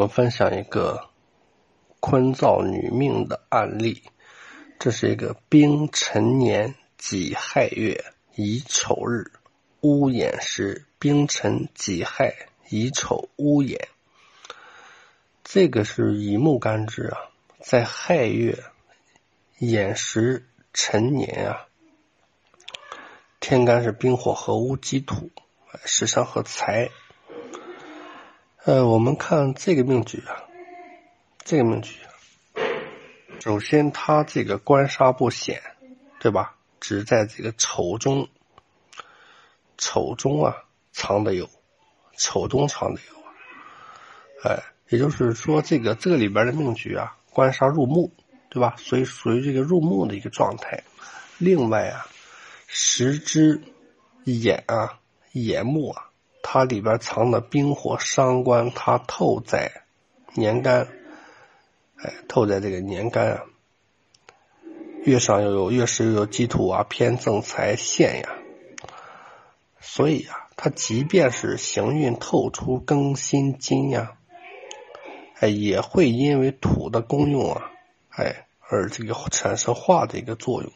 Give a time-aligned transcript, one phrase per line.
[0.00, 1.10] 们分享一个
[2.00, 4.02] 坤造女命的案例。
[4.78, 8.02] 这是一个丙辰年己亥月
[8.34, 9.30] 乙丑日
[9.82, 12.34] 乌眼时，丙辰己亥
[12.70, 13.88] 乙丑乌眼。
[15.44, 17.18] 这个是乙木干支啊，
[17.60, 18.64] 在亥月
[19.58, 21.66] 寅时辰年啊，
[23.38, 25.30] 天干是丙火合乌基土，
[25.84, 26.88] 时伤和财。
[28.62, 30.36] 呃，我们看这个命局啊，
[31.44, 31.94] 这个命局，
[33.40, 35.62] 首先它这个官杀不显，
[36.18, 36.56] 对吧？
[36.78, 38.28] 只在这个丑中，
[39.78, 40.54] 丑中啊
[40.92, 41.48] 藏的有，
[42.18, 48.12] 丑中藏的有，哎，也就是说这个这个里边的命局啊，官杀入木，
[48.50, 48.74] 对吧？
[48.76, 50.84] 所以属于这个入木的一个状态。
[51.38, 52.06] 另外啊，
[52.66, 53.62] 时之
[54.24, 55.00] 眼啊，
[55.32, 56.09] 眼木啊。
[56.42, 59.82] 它里边藏的冰火伤官，它透在
[60.34, 60.88] 年干，
[61.96, 63.42] 哎，透在这个年干啊。
[65.04, 68.28] 月上又有月时又有基土啊，偏正财陷呀。
[69.80, 74.12] 所以啊，它即便是行运透出庚辛金呀，
[75.38, 77.70] 哎，也会因为土的功用啊，
[78.10, 80.70] 哎，而这个产生化的一个作用。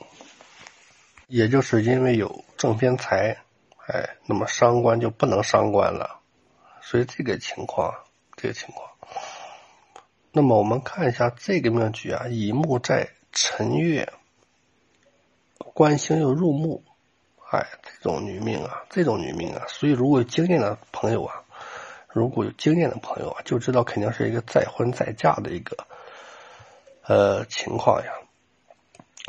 [1.27, 3.44] 也就是因为有正偏财。
[3.87, 6.21] 哎，那么伤官就不能伤官了，
[6.81, 7.95] 所以这个情况，
[8.35, 8.91] 这个情况。
[10.33, 14.11] 那么我们看一下这个命局啊，乙木在辰月，
[15.59, 16.83] 官星又入木，
[17.51, 21.45] 哎，这种女命啊，这种女命啊，所以如果有经验的朋友啊，
[22.09, 25.77] 如果有经验的朋友啊，就知道肯定是一个再婚再嫁的一个
[27.03, 28.13] 呃情况呀。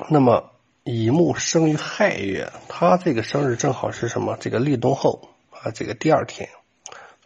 [0.09, 0.55] 那么。
[0.86, 4.38] 乙木生于亥月，他这个生日正好是什么？
[4.39, 6.47] 这个立冬后啊，这个第二天，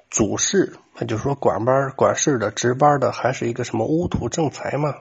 [0.10, 4.96] 主事，那就是说管班管事的值班的，还是一个什么乌土正财嘛？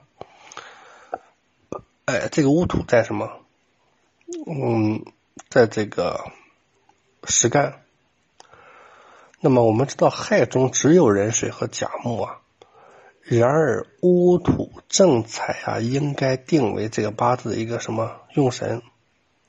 [2.07, 3.31] 哎，这个乌土在什么？
[4.49, 5.05] 嗯，
[5.49, 6.25] 在这个
[7.29, 7.83] 实干。
[9.39, 12.41] 那么我们知道亥中只有壬水和甲木啊。
[13.31, 18.81] 然而戊土正财啊，应该定为这个八字的一个什么用神？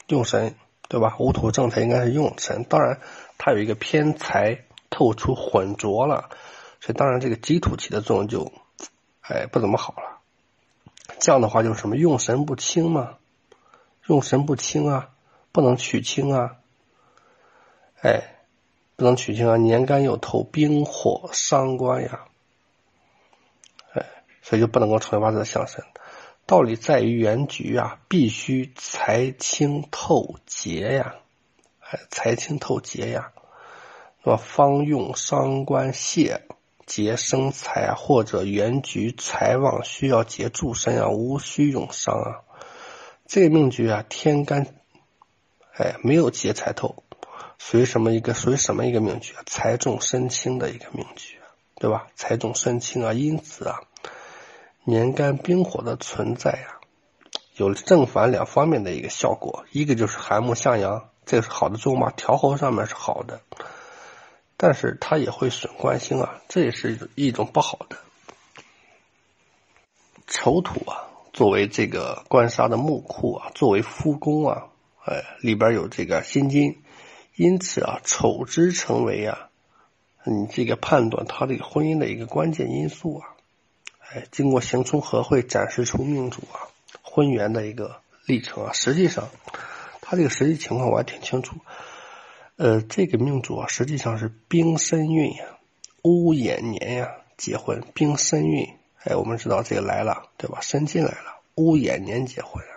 [0.08, 0.56] 用神
[0.90, 1.16] 对吧？
[1.18, 3.00] 戊土正财应该是用神，当然
[3.38, 6.30] 它有一个偏财透出混浊了，
[6.82, 8.52] 所以当然这个基土起的作用就
[9.22, 10.20] 哎不怎么好了。
[11.20, 13.16] 这样的话就是什么用神不清嘛？
[14.08, 15.12] 用神不清啊，
[15.54, 16.58] 不能取清啊，
[18.02, 18.40] 哎，
[18.98, 22.26] 不能取清啊，年干又透冰火伤官呀。
[24.42, 25.84] 所以就不能够成为八字的相身，
[26.46, 31.16] 道理在于原局啊，必须财清透节呀，
[31.80, 33.32] 哎，财清透节呀，
[34.24, 36.48] 那么方用伤官泄
[36.86, 42.42] 节生财啊，或者原局财旺需要节助身啊，无需用伤啊。
[43.28, 44.66] 这个命局啊，天干
[45.76, 47.04] 哎没有劫财透，
[47.60, 49.44] 属于什么一个属于什么一个命局啊？
[49.46, 51.38] 财重身轻的一个命局，
[51.76, 52.08] 对吧？
[52.16, 53.82] 财重身轻啊，因此啊。
[54.90, 56.84] 年干冰火的存在啊，
[57.56, 59.64] 有正反两方面的一个效果。
[59.72, 63.40] 一个就是寒木向阳，这个是好的作用嘛，调和上面是好的，
[64.58, 67.96] 但是它也会损官星啊，这也是一种不好的。
[70.28, 74.68] 丑土啊，作为这个官杀的木库啊，作为夫宫啊，
[75.06, 76.82] 哎，里边有这个辛金，
[77.36, 79.50] 因此啊，丑之成为啊，
[80.26, 83.29] 你这个判断他这个婚姻的一个关键因素啊。
[84.12, 86.66] 哎，经过行冲合会展示出命主啊
[87.04, 89.30] 婚缘的一个历程啊，实际上
[90.02, 91.58] 他这个实际情况我还挺清楚。
[92.56, 95.46] 呃，这个命主啊，实际上是丙申运呀，
[96.02, 98.68] 乌眼年呀结婚，丙申运。
[99.04, 100.60] 哎，我们知道这个来了，对吧？
[100.62, 102.74] 申金来了，乌眼年结婚啊，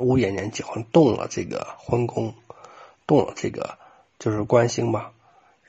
[0.00, 2.34] 乌眼年结婚动了这个婚宫，
[3.06, 3.78] 动了这个
[4.18, 5.12] 就是官星吧。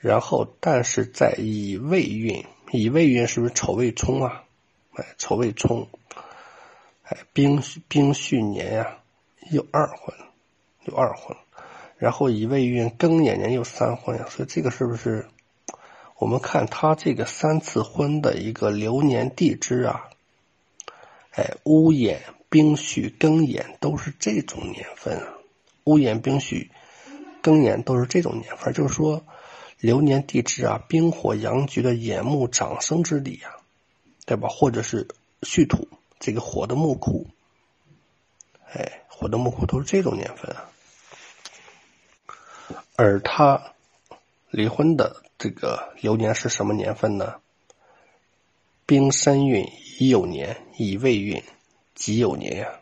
[0.00, 2.46] 然后，但是在乙未运。
[2.72, 4.42] 乙未运是不是丑未冲啊？
[4.94, 5.88] 哎，丑未冲，
[7.02, 8.98] 哎，丙丙戌年呀，
[9.50, 10.14] 又二婚，
[10.84, 11.36] 又二婚，
[11.98, 15.28] 然后乙未运庚寅年又三婚呀，所以这个是不是？
[16.18, 20.08] 我们看他这个三次婚的一个流年地支啊，
[21.30, 25.34] 哎，乌眼、丙戌、庚寅都是这种年份啊，
[25.84, 26.70] 乌眼、丙戌、
[27.42, 29.24] 庚寅都是这种年份，就是说。
[29.78, 33.56] 流年地支啊，冰火阳局的眼目长生之地啊，
[34.24, 34.48] 对吧？
[34.48, 35.08] 或者是
[35.42, 35.88] 戌土
[36.18, 37.26] 这个火的木库，
[38.72, 40.70] 哎，火的木库都是这种年份啊。
[42.96, 43.74] 而他
[44.50, 47.34] 离婚的这个流年是什么年份呢？
[48.86, 51.42] 丙申运乙酉年，乙未运
[51.94, 52.80] 己酉年呀。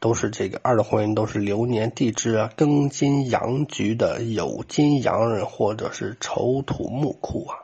[0.00, 7.58] 都是这个二的婚姻都是流年地支啊，庚金阳局的酉金阳人或者是丑土木库啊。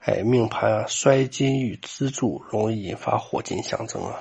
[0.00, 4.20] 哎，命盘啊，衰金与资助容易引发火金相争啊。